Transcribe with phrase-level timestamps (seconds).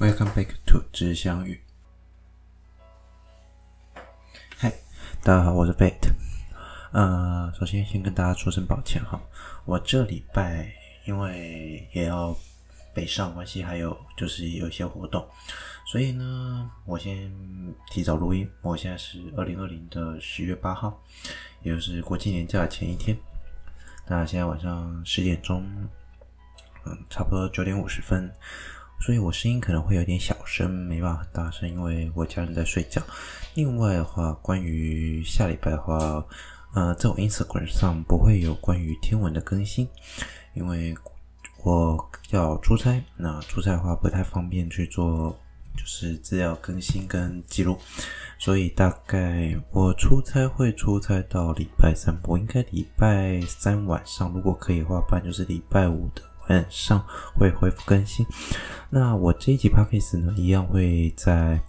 [0.00, 1.60] Welcome back to 知相遇。
[4.56, 4.72] 嗨，
[5.24, 6.12] 大家好，我是 Fate。
[6.92, 9.20] 呃，首先先跟大家说声抱歉哈，
[9.64, 10.72] 我这礼拜
[11.04, 12.32] 因为也要
[12.94, 15.28] 北上关系，还有就是有一些活动，
[15.84, 17.28] 所以呢，我先
[17.90, 18.48] 提早录音。
[18.62, 21.02] 我现在是二零二零的十月八号，
[21.62, 23.18] 也就是国庆年假前一天。
[24.06, 25.66] 那现在晚上十点钟，
[26.86, 28.32] 嗯，差不多九点五十分，
[29.00, 33.00] 所以我声音可能会有点小声，没办法很大声，因为我家人在睡觉。
[33.54, 36.24] 另外的话，关于下礼拜的话，
[36.74, 39.88] 呃，在我 Instagram 上不会有关于天文的更新，
[40.54, 40.94] 因为
[41.64, 45.30] 我要出差，那出差的话不太方便去做，
[45.76, 47.78] 就是资料更新跟记录。
[48.38, 58.26] 所以大概我出差会出差到礼拜三，我应该礼拜三晚上，如果可以的话，不然就是礼拜五的晚上会恢复更新。
[58.90, 61.60] 那我这一集 Podcast 呢，一样会在，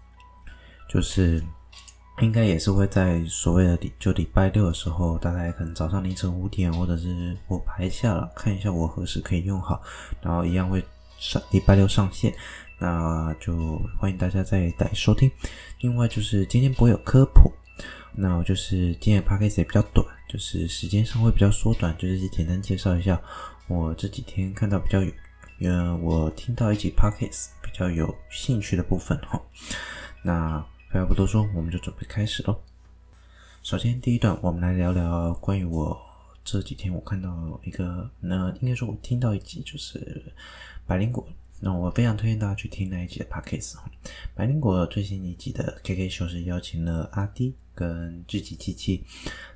[0.90, 1.44] 就是
[2.22, 9.82] 应该也是会在所谓的就礼拜六的时候，大概可能早上凌晨五点，或者是我排下了，看一下我何时可以用好，
[10.22, 10.84] 然后一样会
[11.18, 12.34] 上礼拜六上线。
[12.82, 15.30] 那就欢迎大家再来收听。
[15.82, 17.52] 另外就是今天不会有科普，
[18.16, 23.22] 那我就是今天的 podcast 也比较短，就是时间上会比较缩短，就是简单介绍一下
[23.70, 25.12] 我这几天看到比较有，
[25.72, 29.40] 呃，我听到一集 podcast 比较有兴趣的部分哈。
[30.24, 30.60] 那
[30.92, 32.60] 废话不多说，我们就准备开始喽。
[33.62, 35.96] 首先第一段，我们来聊聊关于我
[36.44, 40.34] 这几天我看到一个，那应该说我听到一集就是
[40.88, 41.28] 百灵果。
[41.62, 43.92] 那我非常推荐大家去听那一集的 Podcast 哈，
[44.34, 49.02] 百灵果最新一集的 KK 秀是邀请了阿滴跟自己七七。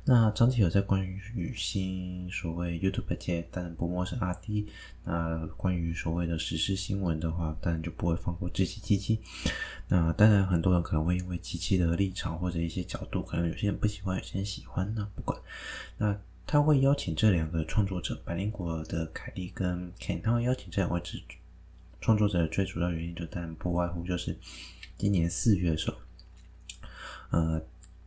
[0.05, 4.65] 那张杰有在关于女性所谓 YouTube 界，当然不陌生阿迪。
[5.03, 9.19] 那关于所谓的时事新闻的话，当然就不会放过自己七七。
[9.89, 15.37] 那当然很多人可能会因为七七的立场或者一些角度，可能有些人不喜欢，有些人喜欢，那不管。
[15.97, 21.21] 那他会邀请这两个创作者，百灵果的凯莉跟 Ken，他会邀请这两位制。
[21.99, 24.37] 创作者最主要原因就当然不外乎就是
[24.97, 25.97] 今年四月的时候，
[27.29, 27.61] 呃，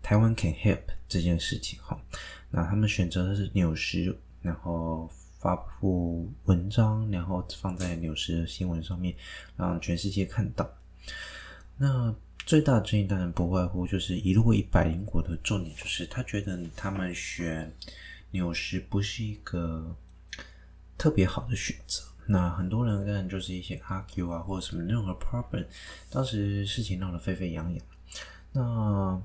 [0.06, 2.00] 台湾 can help 这件事情哈，
[2.49, 9.12] 那他们选择的是纽时，然后发布文章，然后放在纽时的新闻上面，
[9.56, 10.71] 让全世界看到。
[11.77, 12.15] 那
[12.47, 17.75] 最大的争议当然不外乎就是一路一百灵果的重点就是他觉得他们选
[18.31, 19.97] 纽时不是一个
[20.97, 22.05] 特别好的选择。
[22.28, 25.66] 那很多人当然就是一些 argue 啊，或者什么任何 problem，
[26.09, 27.84] 当时事情闹得沸沸扬扬。
[28.53, 29.21] 那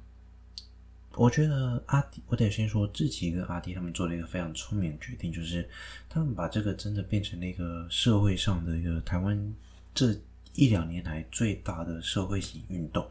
[1.16, 5.68] 我觉得阿迪，我得先说志祺跟阿迪他们做了一个非常聪明的决定，就是
[6.10, 9.54] 他们把这个真的变成了一个社会上的一个台湾
[9.94, 10.16] 这
[10.54, 13.10] 一两年来最大的社会型运动。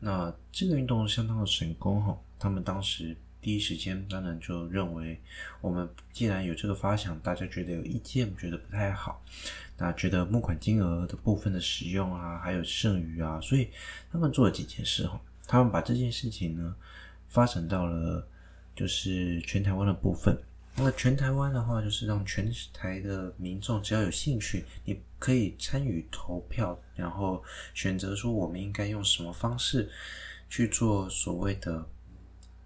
[0.00, 3.16] 那这个运动相当的成功哈，他们当时。
[3.44, 5.20] 第一时间当然就认为，
[5.60, 9.20] 我们既然有这个发想，大家觉得有意见，觉得不太好，
[9.76, 13.68] 那觉得募款金额的部分的使用啊，还有剩余啊，所以
[14.12, 16.72] 他们做了几件事哈，他们把这件事情呢
[17.32, 18.24] 发展到了
[18.76, 20.38] 就是全台湾的部分。
[20.76, 27.42] 那全台湾的话，就是让全台的民众只要有兴趣，你可以参与投票，然后
[27.74, 29.90] 选择说我们应该用什么方式
[30.48, 31.84] 去做所谓的。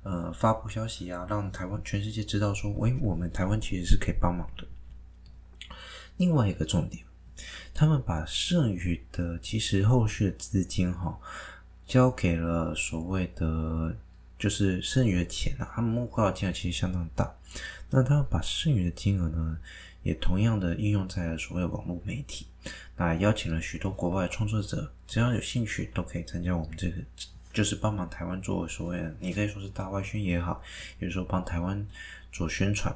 [0.09, 4.65] 呃，发布消息啊，让台湾全世界知道说，喂，我们台湾其实是可以帮忙的。
[6.17, 7.05] 另外一个重点，
[7.75, 11.19] 他们把剩余的，其实后续的资金哈，
[11.89, 13.97] 交给了所谓的，
[14.39, 17.35] 就是剩余的钱啊，他们募款的金额其实相当大。
[17.91, 19.59] 那他们把剩余的金额呢，
[20.03, 22.47] 也同样的应用在所谓网络媒体，
[22.97, 26.97] 那邀请了许多国外创作者，只要有兴趣都可以参加我们这个。
[27.57, 30.63] 就是帮忙台湾做所谓的，你可以说是大外宣也好，
[30.99, 31.87] 有时候帮台湾
[32.31, 32.95] 做宣传，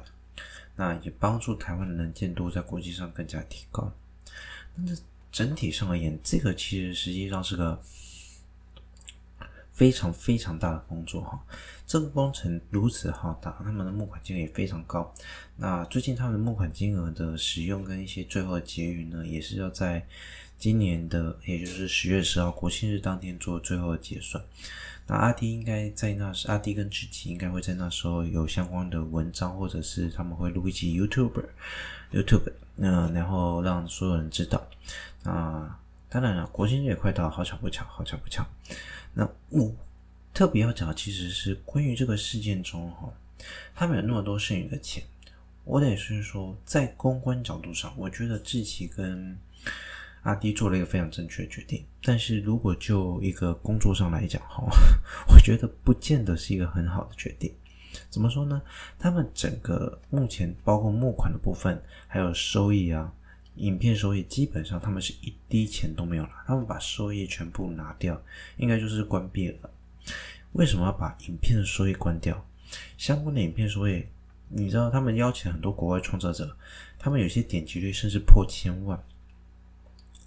[0.75, 3.91] 那也帮助台湾的能见度在国际上更加提高。
[4.75, 4.95] 那
[5.31, 7.81] 整体上而言，这个其实实际上是个
[9.81, 11.43] 非常非常大的工作哈。
[11.87, 15.11] 这个工程如此浩大，他们的募款金额也非常高。
[15.57, 20.05] 那最近他们的募款金额的使用跟一些最后的结余呢，也是要在。
[20.59, 24.43] 今年的也就是十月十号国庆日当天做最后的结算。
[25.07, 34.63] 那阿迪应该在那时，阿迪跟志奇应该会在那时候有相关的文章，或者是他们会录一集 YouTube，YouTube，嗯，然后让所有人知道。
[35.23, 35.75] 那
[36.07, 38.45] 当然了，国庆日也快到，好巧不巧，好巧不巧。
[39.13, 39.73] 那我
[40.33, 43.11] 特别要讲的其实是关于这个事件中哈，
[43.75, 45.03] 他们有那么多剩余的钱，
[45.65, 49.37] 我得是说，在公关角度上，我觉得志奇跟
[50.23, 51.83] 阿迪做了一个非常正确的决定。
[52.03, 54.63] 但是如果就一个工作上来讲，哈，
[55.27, 57.51] 我觉得不见得是一个很好的决定。
[58.09, 58.61] 怎么说呢？
[58.97, 63.11] 他们整个目前包括募款的部分，还有收益啊，
[63.61, 68.19] 影片收益，基本上他们是一滴钱都没有拿，他们把收益全部拿掉，
[68.57, 69.69] 应该就是关闭了。
[70.53, 72.43] 为什么要把影片的收益关掉？
[72.97, 74.03] 相关的影片收益，
[74.49, 76.57] 你知道他们邀请很多国外创作者，
[76.97, 78.99] 他们有些点击率甚至破千万，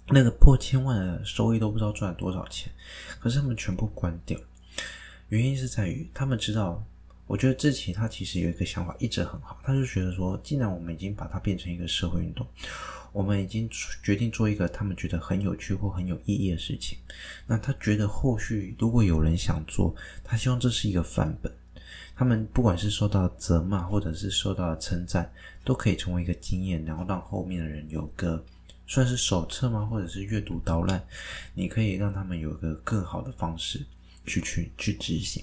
[0.07, 2.71] 那个破千万的收益都不知道赚了多少钱，
[3.19, 4.39] 可是他们全部关掉，
[5.27, 6.81] 原因是在于他们知道。
[7.27, 12.45] 我觉得志祺他其实有一个想法一直很好，他就觉得说，既然我们已经把它变成一个社会运动，
[13.15, 13.69] 我们已经
[14.03, 16.97] 决定做一个他们觉得很有趣或很有意义的事情，
[17.47, 21.49] 那他觉得后续如果有人想做，他希望这是一个范本，
[22.13, 25.31] 他们不管是受到责骂或者是受到称赞，
[25.63, 28.43] 都可以成为一个经验，然后让后面的人有个
[28.85, 29.85] 算是手册吗？
[29.85, 31.01] 或者是阅读导览，
[31.53, 33.85] 你可以让他们有一个更好的方式
[34.25, 35.41] 去去去执行。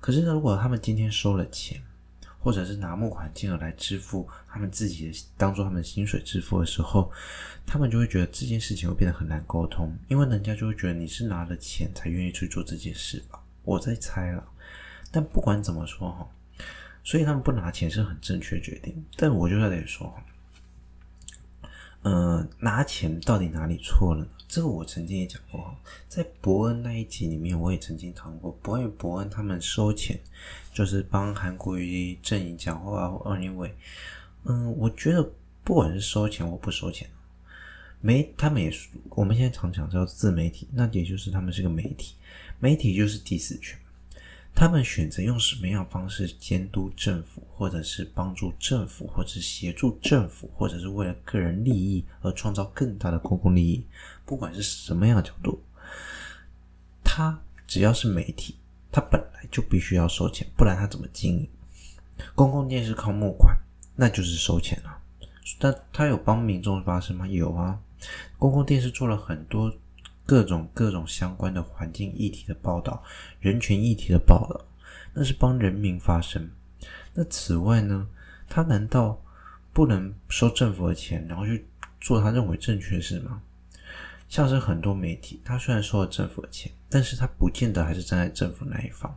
[0.00, 1.82] 可是呢，如果他们今天收了钱，
[2.42, 7.10] 或者是拿募款金额来支付他们自己的，当做他们薪水支付的时候，
[7.64, 13.40] 他们就会觉得这件事情会变得很难沟通，因为人家就会觉得你是拿了钱才愿意去做这件事吧？
[13.62, 14.44] 我在猜了。
[15.12, 16.28] 但不管怎么说哈，
[17.04, 19.04] 所以他们不拿钱是很正确的决定。
[19.16, 21.70] 但我就在这里说哈，
[22.02, 24.30] 呃，拿钱到底哪里错了呢？
[24.52, 25.74] 这个我曾经也讲过，
[26.10, 28.52] 在伯恩那一集里面，我也曾经谈过。
[28.60, 30.20] 伯恩伯恩他们收钱，
[30.74, 33.70] 就是帮韩国瑜阵营讲话或 anyway，
[34.44, 35.26] 嗯，我觉得
[35.64, 37.08] 不管是收钱或不收钱，
[38.02, 42.16] 媒他们也是我们现在常讲叫自媒体，那也就是他们是个媒体，
[42.60, 43.78] 媒体就是第四权。
[44.54, 53.84] 他们选择用什么样方式监督政府，或者是帮助政府，或者是协助政府，或者是为了个人利益而创造更大的公共利益，
[54.24, 55.60] 不管是什么样的角度，
[57.02, 58.54] 他只要是媒体，
[58.92, 61.48] 他本来就必须要收钱，不然他怎么经营？
[62.34, 63.56] 公共电视靠募款，
[63.96, 64.98] 那就是收钱了。
[65.58, 67.26] 但他有帮民众发声吗？
[67.26, 67.80] 有啊，
[68.38, 69.74] 公共电视做了很多。
[70.24, 73.02] 各种各种相关的环境议题的报道、
[73.40, 74.64] 人权议题的报道，
[75.14, 76.50] 那是帮人民发声。
[77.14, 78.08] 那此外呢，
[78.48, 79.20] 他难道
[79.72, 81.66] 不能收政府的钱，然后去
[82.00, 83.42] 做他认为正确的事吗？
[84.28, 89.14] 像是很多媒体，他虽然收了政府的钱，但是他不见得还是站在政府那一方。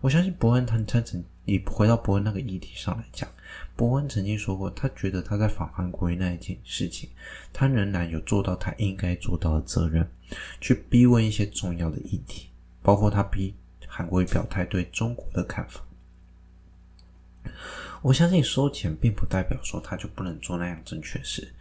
[0.00, 3.28] 我相信伯恩他他曾以回到博恩那个议题上来讲。
[3.76, 7.10] 博恩曾经说过，他觉得他在访韩国瑜那一件事情，
[7.52, 10.08] 他仍然有做到他应该做到的责任，
[10.60, 12.48] 去逼问一些重要的议题，
[12.82, 13.54] 包括他逼
[13.86, 15.84] 韩国瑜表态对中国的看法。
[18.00, 21.52] 我相信收钱并不代表说他就不能做那样正确事，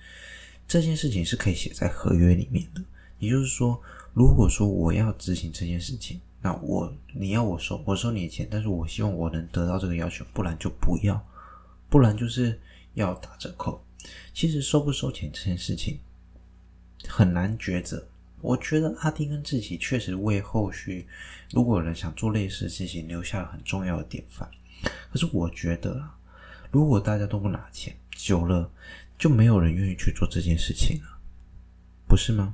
[0.68, 2.82] 这件事情是可以写在合约里面的。
[3.20, 3.82] 也就是说，
[4.14, 11.25] 如果说我要执行这件事情，那我你要我收，我收你的钱，但是我希望我能得到这个要求，不然就不要。
[11.90, 12.60] 不然就是
[12.95, 13.81] 要打折扣。
[14.34, 16.00] 其实收不收钱这件事情
[17.07, 18.06] 很难抉择。
[18.42, 21.07] 我觉得阿丁跟自己确实为后续
[21.51, 24.50] 如果有人想做类似事情留下了很重要的典范。
[25.12, 26.18] 可是我觉得啊，
[26.72, 28.69] 如果大家都不拿钱，久了
[29.18, 31.19] 就没有人愿意去做这件事情了，
[32.06, 32.54] 不是吗？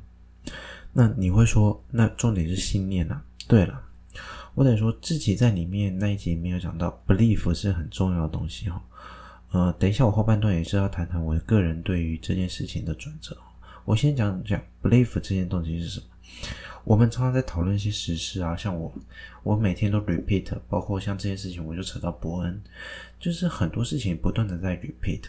[0.94, 3.26] 那你会说，那重点是信念啊。
[3.50, 3.82] 对了，
[4.54, 8.80] 我得说，自己在里面那一集没有讲到，belief 是很重要的东西哈。
[9.50, 13.36] 呃，等一下，我后半段也是要谈谈我个人对于这件事情的转折。
[13.86, 16.06] 我先讲讲 belief 这件东西是什么。
[16.84, 18.94] 我们常常在讨论一些时事啊，像我，
[19.42, 22.62] 我每天都 repeat，包括像这件事情，我就扯到伯恩，
[23.20, 25.24] 就是很多事情不断的在 repeat，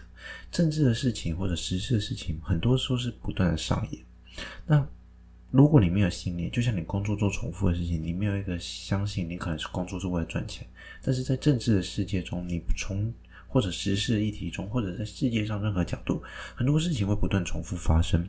[0.52, 4.02] 政治的事情或者时事的事情，很多时候是不断的上演。
[4.66, 4.86] 那
[5.50, 10.66] 如果你没有信念，就像你工作做重复的事情，你没有一个相信，你可能是工作是为了赚钱，
[11.02, 13.12] 但是在政治的世界中，你从
[13.48, 16.22] 或者时事议题中，或者在世界上任何角度，
[16.54, 18.28] 很多事情会不断重复发生。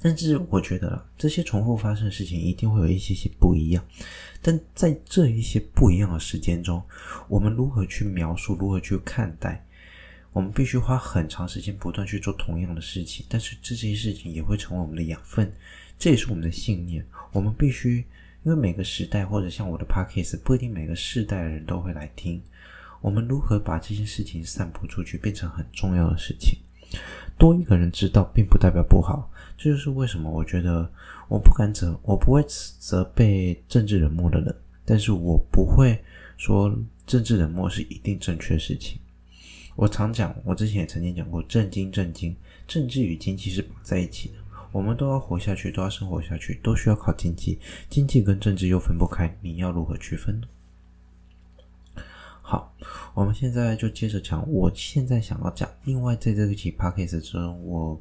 [0.00, 3.84] 但是我觉得这些重复发生的事情一定会有一些些不一样。
[4.40, 6.82] 但在这一些不一样的时间中，
[7.28, 9.63] 我们如何去描述，如何去看待？
[10.34, 15.50] 我们必须花很长时间不断去做同样的事情，但是这些事情也会成为我们的养分，
[15.96, 17.06] 这也是我们的信念。
[17.30, 18.04] 我们必须，
[18.42, 22.42] 因为每个时代或者像我的 podcast，不一定每个世代的人都会来听。
[23.00, 26.58] 我们如何把这件事情散布出去，变成很重要的事情？
[27.38, 29.30] 多一个人知道，并不代表不好。
[29.56, 30.90] 这就是为什么我觉得
[31.28, 34.52] 我不敢责，我不会责备政治冷漠的人，
[34.84, 36.02] 但是我不会
[36.36, 36.76] 说
[37.06, 38.98] 政治冷漠是一定正确的事情。
[39.76, 44.34] 我常讲，我之前也曾经讲过，政经政经，政治与经济是绑在一起的。
[44.70, 47.58] 我们都要活下去，都要生活下去，都需要靠经济。
[47.88, 50.46] 经济跟政治又分不开，你要如何区分呢？
[52.42, 52.74] 好，
[53.14, 54.48] 我们现在就接着讲。
[54.50, 58.00] 我现在想要讲，另外在这个期 podcast 之中，我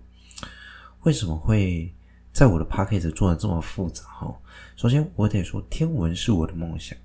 [1.04, 1.94] 为什么会
[2.32, 4.04] 在我的 podcast 做的这么复杂？
[4.04, 4.36] 哈，
[4.76, 6.98] 首先我得说，天文是我的梦想。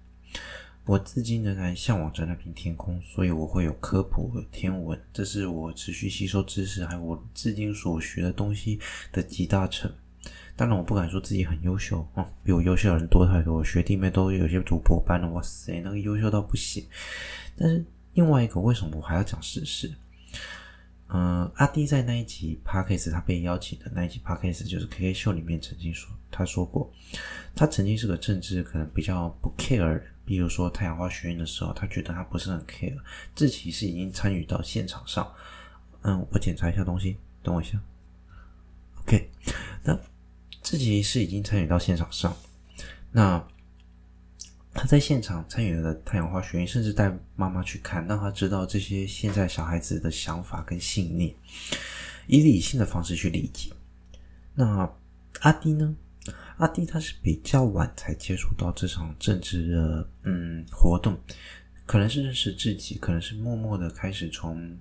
[0.88, 8.80] 我至今仍然向往着那片天空，所以我会有科普和天文，这是我持续吸收知识还有我至今所学的东西
[9.12, 9.92] 的集大成。
[10.56, 16.82] 当然，我不敢说自己很优秀哦，比我优秀的人多太多，学弟妹都有些主播班了，哇塞，那个优秀到不行。
[17.54, 19.92] 但是另外一个，为什么我还要讲时事？
[21.08, 26.90] 嗯、阿弟在那一集 Podcast 他被邀请的那一集 Podcast 就是 KK 秀里面曾经说，他说过，
[27.54, 30.02] 他曾经是个政治可能比较不 care 人。
[30.28, 32.94] 比如说太阳花学运的时候，他觉得他不是很 care，
[33.34, 35.26] 自己是已经参与到现场上。
[36.02, 37.80] 嗯，我检查一下东西，等我一下。
[39.00, 39.30] OK，
[39.82, 39.98] 那
[40.62, 42.36] 自己是已经参与到现场上，
[43.10, 43.42] 那
[44.74, 51.34] 他在现场参与了太阳花学运，甚至带妈妈去看，让他知道这些现在小孩子的想法跟信念，
[52.26, 53.72] 以理性的方式去理解。
[54.54, 54.92] 那
[55.40, 55.96] 阿滴呢？
[56.56, 61.18] 阿弟他是比较晚才接触到这场政治的嗯活动，
[61.86, 64.76] 可能是认识自己，可能是默默的开始从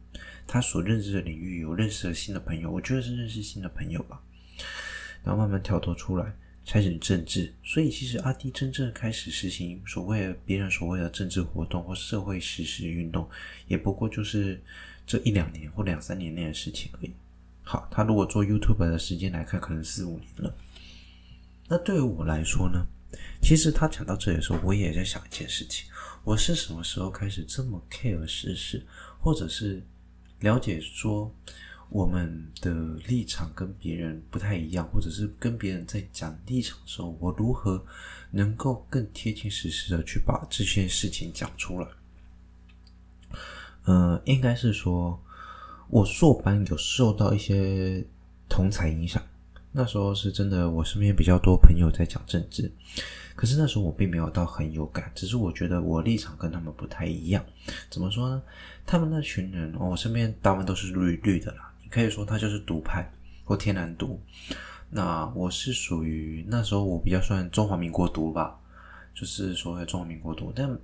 [0.46, 4.22] 他所认知的领域有认识了新的朋友，我觉得是认识新的朋友吧，
[5.24, 6.34] 然后慢慢跳脱出来，
[6.66, 7.54] 开始政治。
[7.64, 13.30] 所以其实阿弟真正开始实行所谓的别人所谓的政治活动或社会实施运动，
[13.68, 14.62] 也不过就是
[15.06, 17.12] 这一两年或两三年内的事情而已。
[17.62, 20.56] 好，他如果做 YouTube 的时间来看，可能四五年了。
[21.68, 22.86] 那对于我来说呢，
[23.42, 25.86] 其实他讲到这里的时候，我也在想一件事情：
[26.24, 28.86] 我是什么时候开始这么 care 时事，
[29.20, 29.84] 或者是
[30.40, 31.34] 了解说
[31.90, 32.74] 我们的
[33.08, 37.86] 立场跟别人不太一样，或者是跟别人在讲立场的时候，我如何
[38.32, 41.88] 能够更贴近时事的去把这些事情讲出来？
[43.84, 45.22] 呃，应该是说，
[45.90, 48.06] 我硕班有受到一些
[48.50, 49.22] 同侪影响。
[49.78, 52.72] 那时候是真的，我身边比较多朋友在讲政治，
[53.36, 57.46] 可是那时候我并没有到很有感，只是我觉得我立场跟他们不太一样。
[57.88, 58.42] 怎么说呢？
[58.88, 63.08] 他们那群人，哦，我身边大部分都是绿绿的啦，你可以说他就是独派
[63.44, 64.20] 或天然独。
[64.90, 68.60] 那我是属于那时候我比较算中华民国独吧，
[69.14, 70.76] 就是所谓中华民国独，但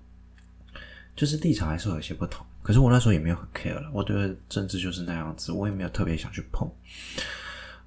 [1.15, 2.45] 就是立场还是有些不同。
[2.62, 6.69] 可是我那时候也没有很 care 了，我觉得政治就是那样子，我也没有特别想去碰。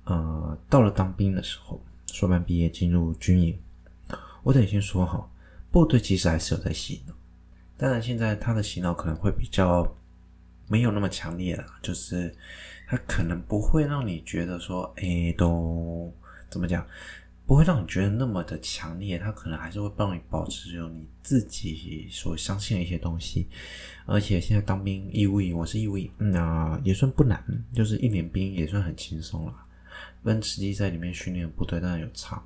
[0.07, 1.81] 呃，到了当兵的时候，
[2.13, 3.59] 硕班毕业进入军营，
[4.43, 5.29] 我得先说哈，
[5.71, 7.15] 部队其实还是有在洗脑，
[7.77, 9.87] 当然现在他的洗脑可能会比较
[10.69, 12.33] 没有那么强烈了，就是
[12.87, 16.13] 他可能不会让你觉得说，哎，都
[16.49, 16.87] 怎么讲，
[17.45, 23.49] 不会让你觉得那么的强烈，他可能还是会帮你保持有你自己所相信的一些东西，
[24.07, 27.45] 而且现在当兵义务役，我是义务役，那也算不难，
[27.75, 29.66] 就是一年兵也算很轻松了。
[30.25, 32.43] 跟实际在里面训练的部队当然有差，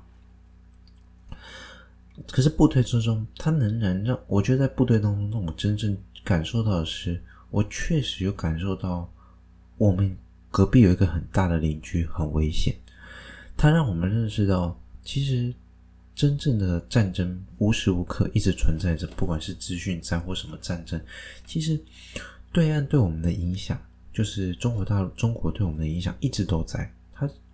[2.27, 9.11] 可是部队之中，他仍然让我觉得在部队当中，让我真正感受到的是，我确实有感受到
[9.77, 10.15] 我们
[10.51, 12.75] 隔壁有一个很大的邻居很危险。
[13.57, 15.51] 他让我们认识到，其实
[16.13, 21.01] 真正的战争无时无刻一直存在着，不管是资讯战或什么战争，
[21.47, 21.79] 其实
[22.51, 23.81] 对岸对我们的影响，
[24.13, 26.93] 就是中国大陆中国对我们的影响一直都在。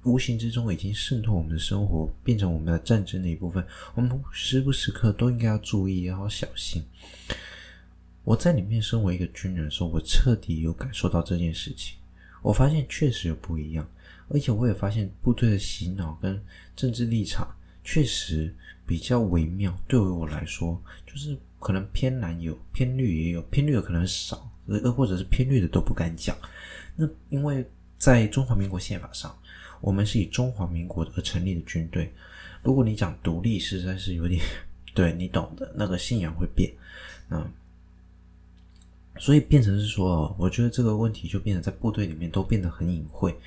[0.07, 3.65] 无形之中已经渗透我们的生活，变成我们的战争的一部分。
[3.93, 6.81] 我们时不时刻都应该要注意，要小心。
[8.23, 11.97] 我在里面身为一个军人的时候，我彻底有感受到这件事情。
[12.41, 13.85] 我发现确实有不一样，
[14.29, 16.41] 而且我也发现部队的洗脑跟
[16.75, 19.77] 政治立场确实比较微妙。
[19.87, 26.37] 对于我来说，就是可能偏蓝有，偏绿也有，偏绿的可能少，呃，或者是偏绿的都不敢讲。
[26.95, 27.65] 那因为
[27.97, 29.37] 在中华民国宪法上。
[29.81, 32.13] 我们是以中华民国而成立的军队。
[32.63, 34.41] 如果你讲独立，实在是有点，
[34.93, 36.73] 对，你懂的，那个信仰会变。
[37.29, 37.49] 嗯，
[39.19, 43.37] 所以变成是说，我觉得这个问题就变得在部队里面都变得很隐晦。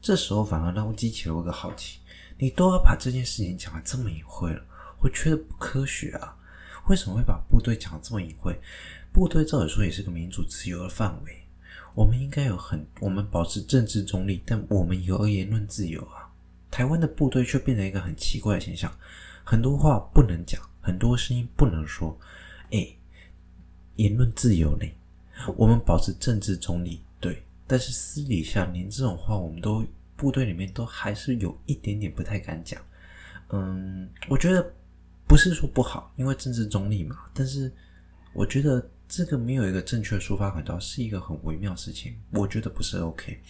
[0.00, 1.98] 这时候反而让我激起了我的好奇：
[2.38, 4.64] 你都要把这件事情讲的这么隐晦了，
[5.00, 6.36] 我觉得不科学啊！
[6.88, 8.58] 为什么会把部队讲的这么隐晦？
[9.12, 11.45] 部队照理说也是个民主自由的范围。
[11.96, 16.30] 我们应该有很，我们保持政治中立，但我们有言论自由啊。
[16.70, 18.94] 台湾的部队却变成一个很奇怪的现象，
[19.42, 22.14] 很多话不能讲，很多声音不能说。
[22.68, 22.98] 诶，
[23.94, 24.86] 言论自由呢？
[25.56, 29.82] 我们保持政治中立，对，但是私底下连这种话我们都
[30.16, 32.78] 部队里面都还是有一点点不太敢讲。
[33.48, 34.70] 嗯，我觉得
[35.26, 37.16] 不是说不好，因为政治中立嘛。
[37.32, 37.72] 但是
[38.34, 42.16] 我觉得这个没有一个正确的抒发管道，是一个很微妙的事情。
[42.30, 43.40] 我觉得不是 OK。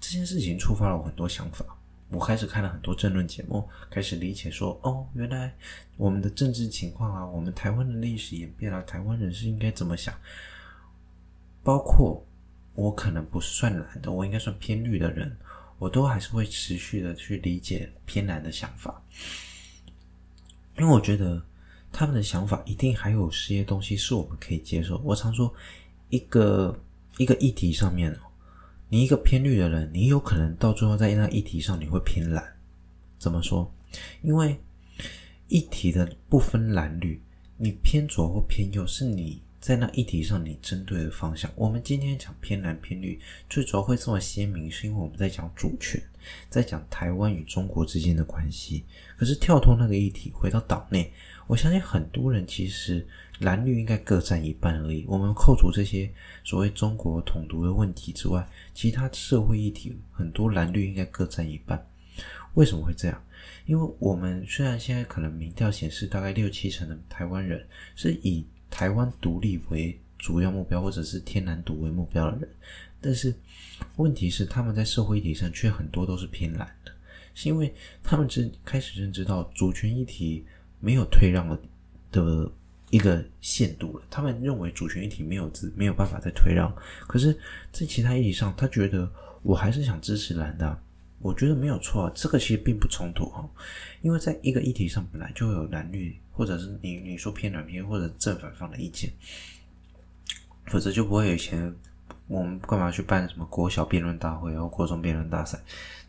[0.00, 1.64] 这件事情触发了我很多想法。
[2.10, 5.54] 我开始看了很多政论节目，开始理解说，哦，原来
[5.98, 10.14] 我们的政治情况啊，我们台湾的历史演变啊，台湾人是应该怎么想。
[11.62, 12.24] 包括
[12.74, 15.36] 我可能不算蓝的，我应该算偏绿的人，
[15.78, 19.02] 我都还是会持续的去理解偏蓝的想法，
[20.78, 21.44] 因为我觉得
[21.92, 25.00] 他们的想法一定还有些东西是我们可以接受。
[25.04, 25.52] 我常说，
[26.10, 26.78] 一个
[27.16, 28.14] 一个议题上面，
[28.88, 32.44] 你一个偏绿的人，你有可能到最后在那议题上你会偏蓝。
[33.18, 33.70] 怎么说？
[34.22, 34.58] 因为
[35.48, 37.20] 议题的不分蓝绿，
[37.56, 39.42] 你偏左或偏右是你。
[39.60, 43.18] 在那议题上，你针对的方向，我们今天讲偏蓝偏绿，
[43.50, 46.00] 最主要会这么鲜明，是因为我们在讲主权，
[46.48, 48.84] 在讲台湾与中国之间的关系。
[49.16, 51.12] 可是跳脱那个议题，回到岛内，
[51.48, 53.04] 我相信很多人其实
[53.40, 55.04] 蓝绿应该各占一半而已。
[55.08, 56.08] 我们扣除这些
[56.44, 61.84] 所谓中国统独的问题之外，其他社会议题很多蓝绿应该各占一半。
[62.52, 63.24] 为什么会这样？
[63.64, 72.48] 因为我们虽然现在可能民调显示大概六七成的台湾人是以台湾独立为主要目标，或者是天然独为目标的人，
[73.00, 73.34] 但是
[73.96, 76.92] 问题是他们在社会议题上却很多都是偏蓝的，
[77.34, 80.44] 是因为他们只开始认知到主权议题
[80.80, 81.58] 没有退让的
[82.10, 82.50] 的
[82.90, 86.74] 一个限度了，他们认为主权议题没有资没有办法再退让，
[87.06, 87.38] 可是，
[87.70, 89.10] 在其他议题上，他觉得
[89.42, 90.78] 我还是想支持蓝的。
[91.20, 93.44] 我觉得没有错，这个其实并不冲突哈，
[94.02, 99.10] 因为在一个议题上本来就有蓝绿，或者是你你说偏蓝偏或者正反方的意见，
[100.66, 101.74] 否则就不会有以前
[102.28, 105.60] 我们干嘛去办什么国小辩论大会或国中辩论大赛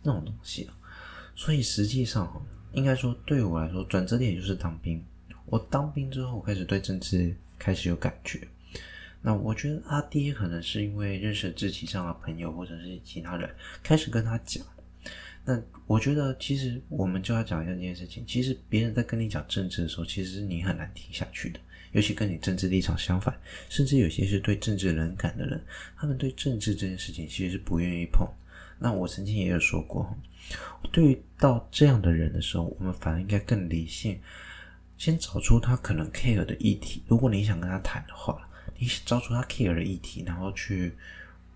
[0.03, 0.77] 那种东西啊。
[1.35, 2.31] 所以实际上
[2.73, 5.03] 应该说对我来说转折点就是当兵。
[5.45, 8.39] 我当兵之后我开始对政治开始有感觉。
[9.21, 13.49] 那我觉得阿爹可能是因为认识志气上的朋友或者是其他人
[13.83, 14.63] 开始跟他讲。
[15.45, 18.23] 那我觉得，其实我们就要讲一下这件事情。
[18.27, 21.59] 其实别人在跟你讲政治的时候，其实你很难听下去的。
[21.91, 23.35] 尤其跟你政治立场相反，
[23.67, 25.59] 甚至有些是对政治冷感的人，
[25.97, 28.27] 他们对政治这件事情其实是不愿意碰。
[28.79, 30.15] 那我曾经也有说过，
[30.91, 34.19] 对于到这样的人的时候，我们反而应该更理性，
[34.97, 37.03] 先找出他可能 care 的议题。
[37.07, 40.95] 如果你想跟他谈的话，你找出他 care 的议题，然后去。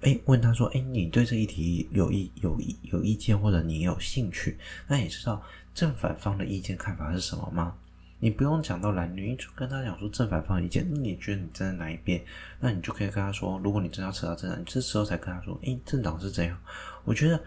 [0.06, 4.58] 哎，问他说：“哎，你对这议题有意有意有意见，或者你有兴趣？
[4.86, 5.42] 那你知道
[5.74, 7.74] 正反方的意见看法是什么吗？
[8.20, 10.86] 你不用讲到蓝绿，你就跟他讲说正反方意见。
[10.92, 12.22] 那你觉得你站在哪一边？
[12.60, 16.60] 那你就可以跟他说，如果你真要扯到政党，你这时候才跟他说：哎，政党是怎样。
[17.04, 17.44] 我觉得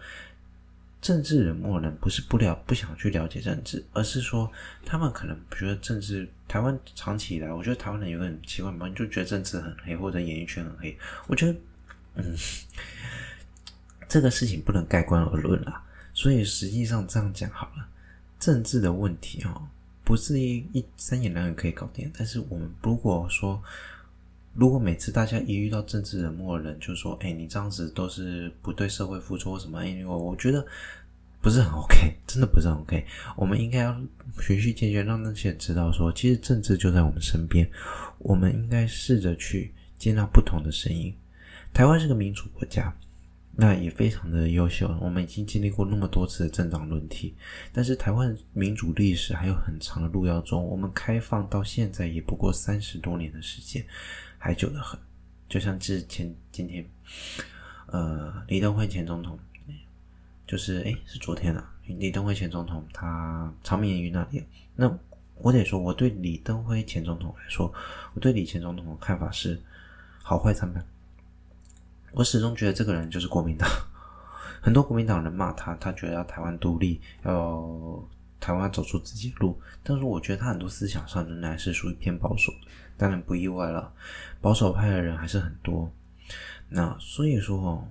[1.01, 4.51] 政治冷漠人不是不了不想去了解政治，而是说
[4.85, 10.97] 他们可能觉得政治台湾长期以来，我觉得台湾人有个很奇怪嘛，你就觉得政治很黑，或者演艺圈很黑。
[11.27, 11.55] 我觉得。”
[12.19, 12.35] 嗯，
[14.09, 15.83] 这个事情不能盖棺而论啦。
[16.15, 17.87] 所以实际上这样讲好了，
[18.39, 19.67] 政治的问题哦，
[20.03, 22.11] 不是一一三言两语可以搞定。
[22.17, 23.61] 但是我们如果说，
[24.57, 30.65] 如果每次大家一遇到政治冷漠的人，就说：“哎，你这样子都是不对社会付出什么？”哎，我我觉得
[31.39, 33.05] 不是很 OK， 真的不是很 OK。
[33.35, 33.95] 我们应该要
[34.41, 37.69] 循序渐进，让那些人知道说，其实政治就在我们身边。
[38.17, 41.13] 我们应该试着去接纳不同的声音。
[41.71, 42.91] 台湾是个民主国家，
[43.55, 44.91] 那也非常的优秀。
[44.99, 47.35] 我们已经经历过那么多次的政党轮替，
[47.71, 50.59] 但是台湾民主历史还有很长的路要走。
[50.59, 53.85] 我们开放到现在也不过三十多年的时间，
[54.37, 54.99] 还久得很。
[55.49, 56.85] 就像之前今天，
[57.87, 59.39] 呃，李登辉前总统，
[60.45, 64.43] 就是诶，是昨天啊，李登辉前总统他长眠于那里。
[64.75, 64.93] 那
[65.35, 67.73] 我得说，我对李登辉前总统来说，
[68.13, 69.61] 我对李前总统的看法是
[70.21, 70.85] 好坏参半。
[72.11, 73.69] 我始终觉得这个人就是国民党，
[74.59, 78.03] 很多国民党人骂他，他觉得要台湾独立，要
[78.39, 79.59] 台湾走出自己的路。
[79.83, 82.51] 但是我觉得他很多思想上仍然是属于偏保守，
[82.97, 83.93] 当然不意外了，
[84.41, 85.91] 保守派的人还是很多。
[86.69, 87.87] 那所以说哦，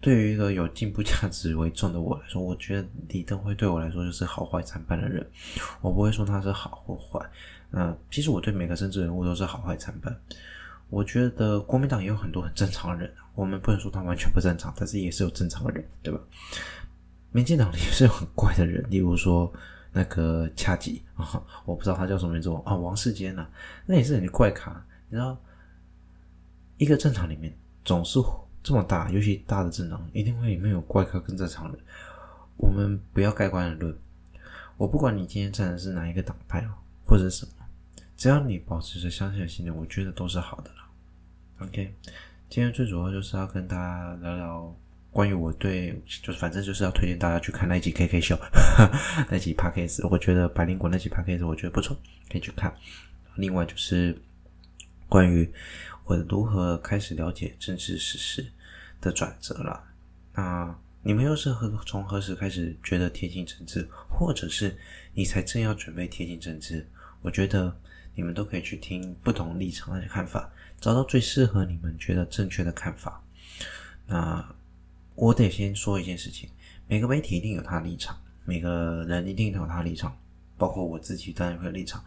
[0.00, 5.26] 对于一个有进步价值为重的我来说，我觉得李登辉对我来说就是好坏参半的人。
[5.80, 7.24] 我不会说他是好或坏。
[7.70, 10.16] 那其实我对每个政治人物都是好坏参半。
[10.90, 16.20] 我觉得国民党也有很多很正常的人，我们不能说他完全不正常，但是也是有正常的人，对吧？
[17.32, 19.52] 民进党里也是有很怪的人，例如说
[19.96, 23.46] 那个恰吉啊，我不知道他叫什么名字啊，王世坚呐，
[23.86, 24.84] 那也是很怪咖。
[25.08, 25.38] 你知道，
[26.78, 28.18] 一个正常里面总是
[28.60, 31.78] 这么大，尤其大的政党，一定会里面有怪咖跟正常人。
[32.56, 33.96] 我们不要盖棺论。
[34.76, 36.74] 我不管你今天站的是哪一个党派哦，
[37.06, 37.52] 或者什么，
[38.16, 40.76] 只要你保持着相信的心念，我觉得都是好的了。
[41.60, 41.94] OK，
[42.48, 44.76] 今天最主要就是要跟大家聊聊
[45.14, 48.36] 关于我对，就是反正就是要推荐大家去看那集 KK 秀，
[49.30, 51.96] 那集 Podcast，我觉得百灵果那集 Podcast 我觉得不错，
[52.28, 52.74] 可以去看。
[53.36, 54.20] 另外就是
[55.08, 55.48] 关于
[56.04, 58.44] 我如何开始了解政治时事
[59.00, 59.84] 的转折了。
[60.34, 64.76] 那你们又是何从何时开始觉得贴近政治，或者是
[65.12, 66.84] 你才正要准备贴近政治？
[67.22, 67.72] 我觉得
[68.16, 70.50] 你们都可以去听不同立场的看法，
[70.80, 73.22] 找到最适合你们觉得正确的看法。
[74.08, 74.44] 那
[75.14, 76.48] 我得先说一件事情：
[76.88, 80.16] 每个媒体一定有他的立场，每个人一定有他的立场，
[80.58, 82.04] 包括我自己当然会有立场。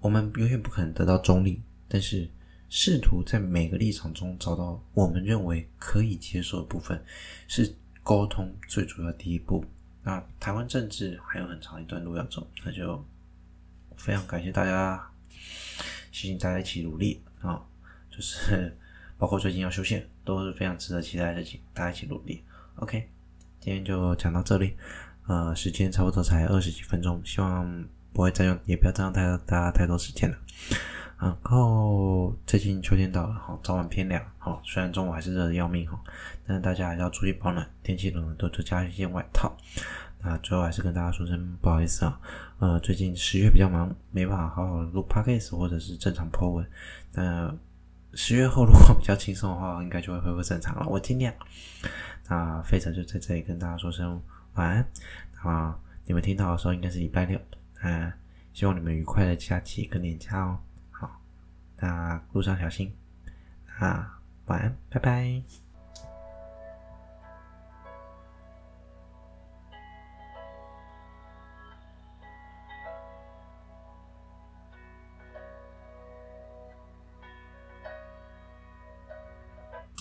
[0.00, 2.28] 我们永远不可能得到中立，但是
[2.68, 7.02] 试图在每个立场中找到我们认为可以接受的部分，
[7.48, 9.64] 是沟通最主要第一步。
[10.02, 13.04] 那台湾政治还有很长一段路要走，那就
[13.96, 15.10] 非常感谢大家，
[16.10, 17.64] 谢谢大家一起努力啊！
[18.10, 18.76] 就是
[19.16, 22.42] 包括最近要修宪，都是非常值得期待的事情，大家一起努力。
[22.76, 23.08] OK，
[23.60, 24.76] 今天就讲到这里，
[25.26, 27.84] 呃，时间差不多才二十几分钟，希望。
[28.14, 30.36] 不会再用，也不要占用太大家太多时间了。
[31.18, 35.98] 然后最近秋天到了，哈，早晚偏凉，哈，虽然中午还是热的要命，哈，
[36.46, 39.56] 但是大家还是要注意保暖，天气冷了多多加一件外套。
[40.20, 42.20] 那最后还是跟大家说声不好意思啊，
[42.58, 46.66] 呃，最近十月比较忙，没办法好好录 podcast 或者是正常 po 文。
[47.14, 47.50] 那
[48.14, 51.32] 十月后如果比较轻松的话，应该就会恢复正常了，我尽量。
[52.28, 54.22] 那费城就在这里跟大家说声
[54.54, 54.86] 晚安。
[55.42, 57.40] 啊，你们听到的时候应该是礼拜六。
[57.82, 58.12] 那，
[58.52, 60.58] 希望你们愉快的假期跟年假哦。
[60.90, 61.20] 好，
[61.78, 62.94] 那路上小心。
[63.78, 65.61] 啊，晚安，拜拜。